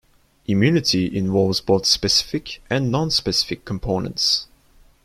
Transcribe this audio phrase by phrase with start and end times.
[0.47, 4.47] Immunity involves both specific and nonspecific components.